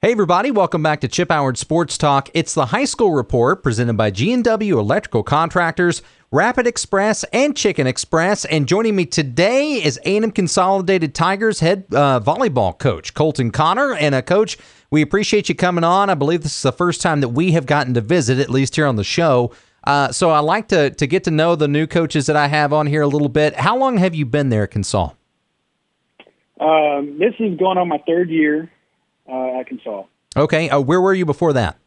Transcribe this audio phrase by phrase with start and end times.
[0.00, 2.28] Hey everybody, welcome back to Chip Howard Sports Talk.
[2.32, 8.44] It's the high school report presented by G&W Electrical Contractors, Rapid Express, and Chicken Express.
[8.44, 13.92] And joining me today is A&M Consolidated Tigers head uh, volleyball coach Colten Conner.
[13.92, 14.56] And a uh, coach,
[14.92, 16.10] we appreciate you coming on.
[16.10, 18.76] I believe this is the first time that we have gotten to visit, at least
[18.76, 19.50] here on the show.
[19.82, 22.72] Uh, so I like to to get to know the new coaches that I have
[22.72, 23.56] on here a little bit.
[23.56, 25.16] How long have you been there, Consol?
[26.60, 28.70] Um, this is going on my third year
[29.28, 30.06] uh, Consol.
[30.36, 31.78] Okay, uh, where were you before that?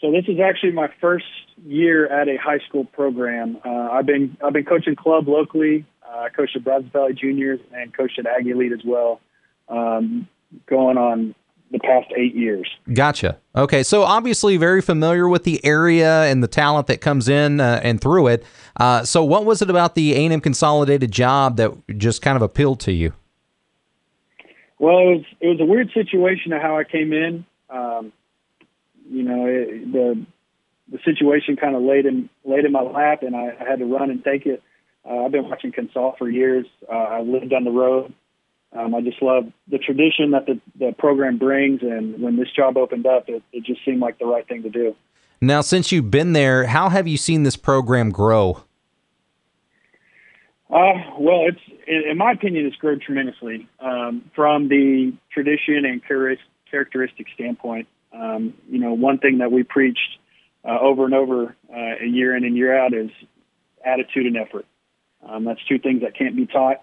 [0.00, 1.24] So this is actually my first
[1.64, 3.58] year at a high school program.
[3.64, 5.86] Uh, I've been I've been coaching club locally.
[6.06, 9.20] Uh, I coached at Brazos Valley Juniors and coached at Aggie Elite as well.
[9.68, 10.28] Um,
[10.66, 11.34] going on
[11.70, 12.68] the past eight years.
[12.92, 13.38] Gotcha.
[13.56, 17.80] Okay, so obviously very familiar with the area and the talent that comes in uh,
[17.82, 18.44] and through it.
[18.76, 22.80] Uh, so, what was it about the A&M Consolidated job that just kind of appealed
[22.80, 23.12] to you?
[24.84, 27.46] Well, it was it was a weird situation of how I came in.
[27.70, 28.12] Um,
[29.10, 30.26] you know, it, the
[30.92, 33.86] the situation kind of laid in laid in my lap, and I, I had to
[33.86, 34.62] run and take it.
[35.08, 36.66] Uh, I've been watching Consol for years.
[36.86, 38.12] Uh, I lived on the road.
[38.74, 42.76] Um, I just love the tradition that the, the program brings, and when this job
[42.76, 44.94] opened up, it, it just seemed like the right thing to do.
[45.40, 48.64] Now, since you've been there, how have you seen this program grow?
[50.74, 57.26] Uh, well, it's in my opinion, it's grown tremendously um, from the tradition and characteristic
[57.32, 57.86] standpoint.
[58.12, 60.18] Um, you know, one thing that we preached
[60.64, 63.10] uh, over and over, uh, year in and year out, is
[63.84, 64.66] attitude and effort.
[65.24, 66.82] Um, that's two things that can't be taught,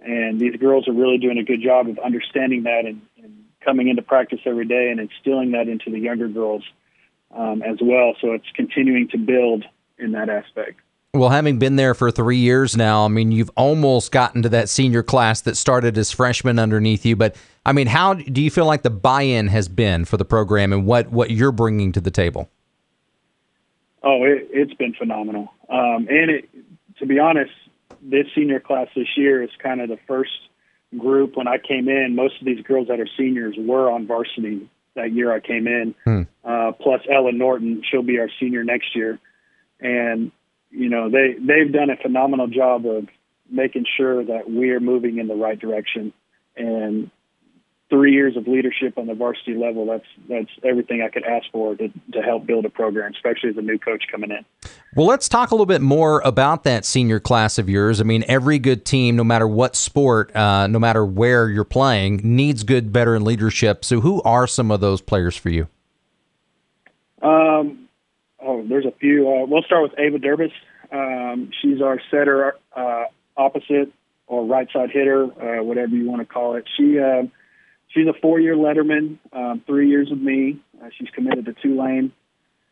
[0.00, 3.88] and these girls are really doing a good job of understanding that and, and coming
[3.88, 6.62] into practice every day and instilling that into the younger girls
[7.36, 8.14] um, as well.
[8.22, 9.66] So it's continuing to build
[9.98, 10.80] in that aspect.
[11.18, 14.68] Well, having been there for three years now, I mean, you've almost gotten to that
[14.68, 17.16] senior class that started as freshmen underneath you.
[17.16, 20.72] But I mean, how do you feel like the buy-in has been for the program
[20.72, 22.50] and what what you're bringing to the table?
[24.02, 25.52] Oh, it, has been phenomenal.
[25.68, 26.48] Um, and it,
[26.98, 27.52] to be honest,
[28.00, 30.30] this senior class this year is kind of the first
[30.96, 31.36] group.
[31.36, 35.12] When I came in, most of these girls that are seniors were on varsity that
[35.12, 35.94] year I came in.
[36.04, 36.22] Hmm.
[36.44, 39.18] Uh, plus Ellen Norton, she'll be our senior next year,
[39.80, 40.32] and
[40.76, 43.08] you know they they've done a phenomenal job of
[43.50, 46.12] making sure that we're moving in the right direction
[46.56, 47.10] and
[47.88, 51.76] three years of leadership on the varsity level that's that's everything I could ask for
[51.76, 54.44] to, to help build a program, especially as a new coach coming in.
[54.96, 58.00] Well, let's talk a little bit more about that senior class of yours.
[58.00, 62.20] I mean, every good team, no matter what sport, uh, no matter where you're playing,
[62.24, 63.84] needs good veteran leadership.
[63.84, 65.68] So, who are some of those players for you?
[67.22, 67.85] Um,
[68.46, 69.28] oh, there's a few.
[69.28, 70.52] Uh, we'll start with Ava Durbis.
[70.92, 73.04] Um, she's our setter, uh,
[73.36, 73.92] opposite
[74.28, 76.64] or right side hitter, uh, whatever you want to call it.
[76.76, 77.24] She uh,
[77.88, 80.60] she's a four year letterman, um, three years with me.
[80.82, 82.12] Uh, she's committed to Tulane.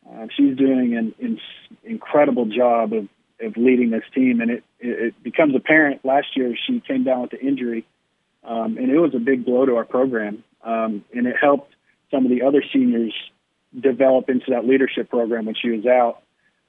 [0.08, 1.40] Uh, she's doing an, an
[1.82, 3.08] incredible job of,
[3.40, 7.22] of leading this team, and it, it, it becomes apparent last year she came down
[7.22, 7.86] with the injury,
[8.44, 11.72] um, and it was a big blow to our program, um, and it helped
[12.10, 13.14] some of the other seniors
[13.78, 16.22] develop into that leadership program when she was out.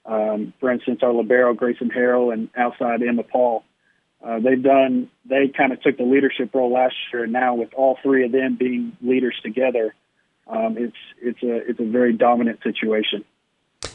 [0.06, 3.64] Um, for instance, our libero Grayson Harrell and outside Emma Paul,
[4.24, 5.10] uh, they've done.
[5.26, 8.32] They kind of took the leadership role last year, and now with all three of
[8.32, 9.94] them being leaders together,
[10.48, 13.26] um, it's it's a it's a very dominant situation.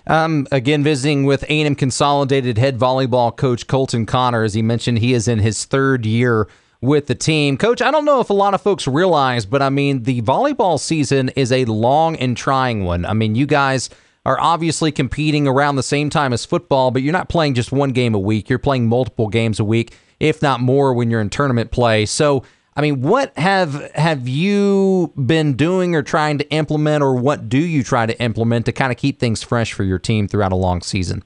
[0.07, 5.15] Um, again, visiting with A&M Consolidated head volleyball coach Colten Conner, as he mentioned, he
[5.15, 6.49] is in his third year
[6.81, 7.57] with the team.
[7.57, 10.79] Coach, I don't know if a lot of folks realize, but I mean, the volleyball
[10.81, 13.05] season is a long and trying one.
[13.05, 13.91] I mean, you guys
[14.25, 17.91] are obviously competing around the same time as football, but you're not playing just one
[17.91, 18.49] game a week.
[18.49, 22.07] You're playing multiple games a week, if not more, when you're in tournament play.
[22.07, 22.45] So,
[22.77, 27.59] I mean, what have have you been doing or trying to implement, or what do
[27.59, 30.57] you try to implement to kind of keep things fresh for your team throughout a
[30.57, 31.25] long season?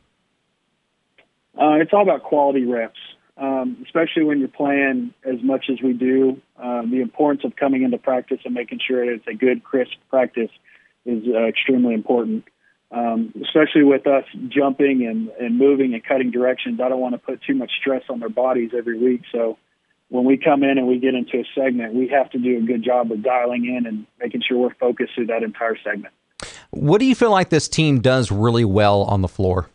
[1.57, 2.99] Uh, it's all about quality reps
[3.37, 6.41] um, especially when you're playing as much as we do.
[6.57, 10.51] Uh, the importance of coming into practice and making sure it's a good, crisp practice
[11.05, 12.45] is uh, extremely important.
[12.91, 17.19] Um, especially with us jumping and, and moving and cutting directions, I don't want to
[17.19, 19.23] put too much stress on their bodies every week.
[19.33, 19.59] So
[20.11, 22.61] when we come in and we get into a segment, we have to do a
[22.61, 26.15] good job of dialing in and making sure we're focused through that entire segment.
[26.71, 29.71] What do you feel like this team does really well on the floor?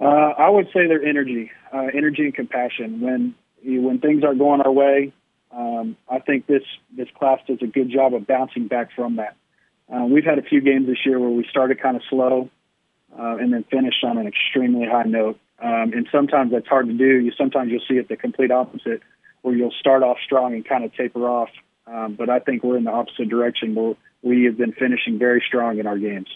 [0.00, 3.00] Uh, I would say their energy, uh, energy and compassion.
[3.00, 5.12] When when things aren't going our way,
[5.52, 6.62] um, I think this
[6.96, 9.36] this class does a good job of bouncing back from that.
[9.92, 12.50] Uh, we've had a few games this year where we started kind of slow
[13.16, 15.38] uh, and then finished on an extremely high note.
[15.62, 17.20] Um, and sometimes that's hard to do.
[17.20, 19.02] You sometimes you'll see it the complete opposite,
[19.42, 21.50] where you'll start off strong and kind of taper off.
[21.86, 23.74] Um, but I think we're in the opposite direction.
[23.74, 26.28] Where we have been finishing very strong in our games.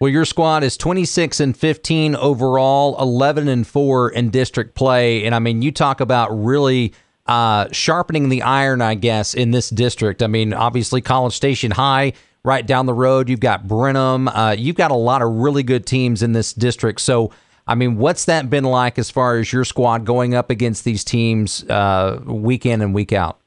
[0.00, 5.26] Well, your squad is 26 and 15 overall, 11 and 4 in district play.
[5.26, 6.94] And I mean, you talk about really
[7.26, 10.22] uh, sharpening the iron, I guess, in this district.
[10.22, 13.28] I mean, obviously, College Station High right down the road.
[13.28, 14.28] You've got Brenham.
[14.28, 17.02] Uh, you've got a lot of really good teams in this district.
[17.02, 17.30] So,
[17.66, 21.04] I mean, what's that been like as far as your squad going up against these
[21.04, 23.38] teams uh, week in and week out?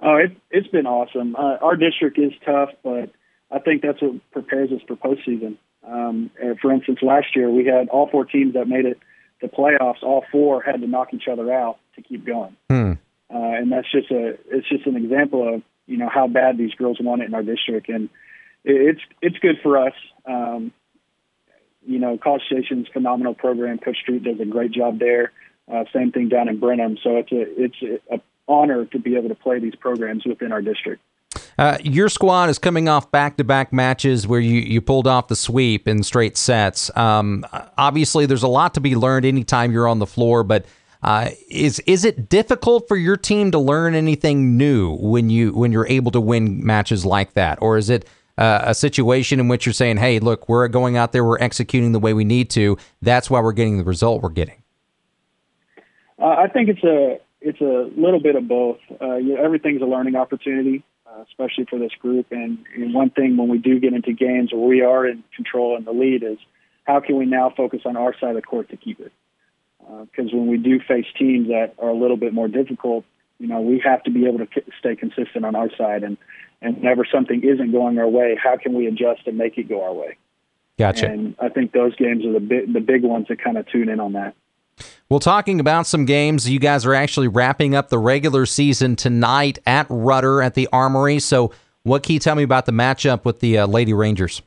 [0.00, 1.34] Oh, it, it's been awesome.
[1.34, 3.10] Uh, our district is tough, but
[3.50, 5.56] I think that's what prepares us for postseason.
[5.86, 6.30] Um,
[6.60, 8.98] for instance, last year we had all four teams that made it
[9.40, 10.02] the playoffs.
[10.02, 12.92] All four had to knock each other out to keep going, hmm.
[13.32, 16.74] uh, and that's just a it's just an example of you know how bad these
[16.74, 18.08] girls want it in our district, and
[18.64, 19.94] it's it's good for us.
[20.26, 20.72] Um,
[21.86, 23.78] you know, College Station's phenomenal program.
[23.78, 25.32] Coach Street does a great job there.
[25.72, 26.98] Uh, same thing down in Brenham.
[27.02, 30.62] So it's a it's a honor to be able to play these programs within our
[30.62, 31.02] district.
[31.58, 35.88] Uh, your squad is coming off back-to-back matches where you, you pulled off the sweep
[35.88, 36.88] in straight sets.
[36.96, 37.44] Um,
[37.76, 40.66] obviously, there's a lot to be learned anytime you're on the floor, but
[41.02, 45.72] uh, is is it difficult for your team to learn anything new when you when
[45.72, 48.06] you're able to win matches like that, or is it
[48.36, 51.92] uh, a situation in which you're saying, "Hey, look, we're going out there, we're executing
[51.92, 52.76] the way we need to.
[53.02, 54.62] That's why we're getting the result we're getting."
[56.20, 58.78] Uh, I think it's a it's a little bit of both.
[59.00, 60.82] Uh, you know, everything's a learning opportunity,
[61.18, 62.26] uh, especially for this group.
[62.30, 65.76] And, and one thing when we do get into games where we are in control
[65.76, 66.38] and the lead is
[66.84, 69.12] how can we now focus on our side of the court to keep it?
[69.78, 73.04] Because uh, when we do face teams that are a little bit more difficult,
[73.38, 74.46] you know, we have to be able to
[74.78, 76.02] stay consistent on our side.
[76.02, 76.16] And,
[76.60, 79.84] and whenever something isn't going our way, how can we adjust and make it go
[79.84, 80.16] our way?
[80.78, 81.10] Gotcha.
[81.10, 83.88] And I think those games are the big, the big ones that kind of tune
[83.88, 84.34] in on that.
[85.08, 89.58] Well, talking about some games, you guys are actually wrapping up the regular season tonight
[89.66, 91.18] at Rudder at the Armory.
[91.18, 91.52] So,
[91.82, 94.42] what can you tell me about the matchup with the uh, Lady Rangers?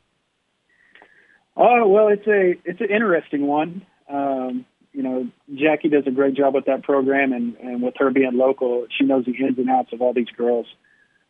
[1.56, 3.86] Oh well, it's a it's an interesting one.
[4.10, 8.10] Um, you know, Jackie does a great job with that program, and and with her
[8.12, 10.68] being local, she knows the ins and outs of all these girls.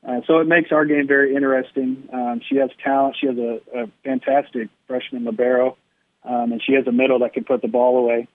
[0.07, 2.09] Uh, so it makes our game very interesting.
[2.12, 3.18] Um, she has talent.
[3.19, 5.77] She has a, a fantastic freshman libero,
[6.24, 8.27] um, and she has a middle that can put the ball away.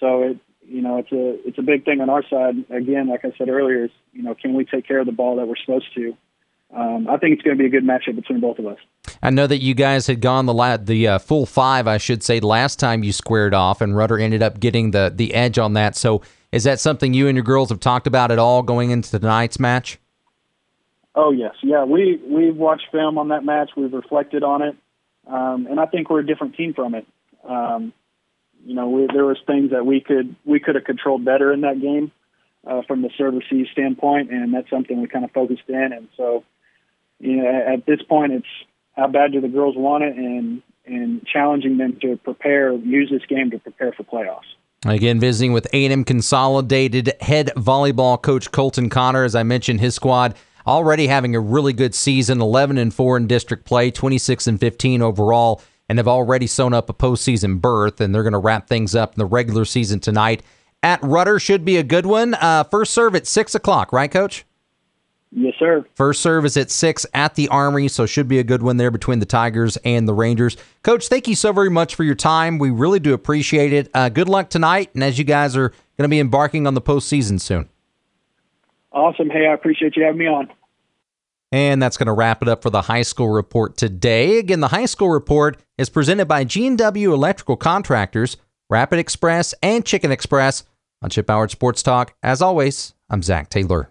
[0.00, 2.56] So it, you know, it's a it's a big thing on our side.
[2.70, 5.36] Again, like I said earlier, is you know, can we take care of the ball
[5.36, 6.16] that we're supposed to?
[6.74, 8.78] Um, I think it's going to be a good matchup between both of us.
[9.22, 12.24] I know that you guys had gone the la- the uh, full five, I should
[12.24, 15.74] say, last time you squared off, and Rudder ended up getting the the edge on
[15.74, 15.96] that.
[15.96, 16.22] So,
[16.52, 19.60] is that something you and your girls have talked about at all going into tonight's
[19.60, 19.98] match?
[21.14, 21.84] Oh yes, yeah.
[21.84, 23.70] We we've watched film on that match.
[23.76, 24.76] We've reflected on it,
[25.26, 27.06] um, and I think we're a different team from it.
[27.48, 27.92] Um,
[28.66, 31.60] you know, we, there was things that we could we could have controlled better in
[31.60, 32.10] that game
[32.66, 35.92] uh, from the serve receive standpoint, and that's something we kind of focused in.
[35.92, 36.42] And so,
[37.20, 38.46] you know, at this point, it's
[38.96, 43.24] how bad do the girls want it, and and challenging them to prepare, use this
[43.28, 44.54] game to prepare for playoffs.
[44.84, 49.24] Again, visiting with A&M Consolidated head volleyball coach Colten Conner.
[49.24, 53.26] As I mentioned, his squad already having a really good season, 11 and 4 in
[53.26, 58.14] district play, 26 and 15 overall and have already sewn up a postseason berth, and
[58.14, 60.42] they're going to wrap things up in the regular season tonight
[60.82, 61.38] at Rudder.
[61.38, 62.34] Should be a good one.
[62.34, 64.44] Uh, first serve at six o'clock, right, Coach?
[65.32, 65.84] Yes, sir.
[65.94, 68.90] First serve is at six at the Armory, so should be a good one there
[68.90, 70.56] between the Tigers and the Rangers.
[70.82, 72.58] Coach, thank you so very much for your time.
[72.58, 73.90] We really do appreciate it.
[73.92, 76.80] Uh, good luck tonight, and as you guys are going to be embarking on the
[76.80, 77.68] postseason soon.
[78.92, 79.28] Awesome.
[79.28, 80.50] Hey, I appreciate you having me on.
[81.56, 84.38] And that's going to wrap it up for the high school report today.
[84.38, 88.36] Again, the high school report is presented by G&W Electrical Contractors,
[88.68, 90.64] Rapid Express, and Chicken Express
[91.00, 92.14] on Chip Howard Sports Talk.
[92.22, 93.90] As always, I'm Zach Taylor.